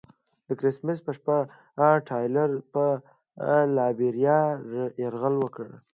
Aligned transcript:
د 0.47 0.49
کرسمس 0.59 0.99
په 1.05 1.11
شپه 1.17 1.35
ټایلر 2.07 2.49
پر 2.73 2.91
لایبیریا 3.77 4.39
یرغل 5.03 5.35
وکړ. 5.39 5.67